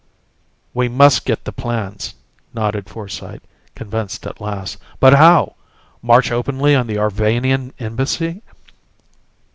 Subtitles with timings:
[0.73, 2.15] "We must get the plans,"
[2.55, 3.43] nodded Forsyte,
[3.75, 4.77] convinced at last.
[4.99, 5.53] "But how?
[6.01, 8.41] March openly on the Arvanian Embassy?"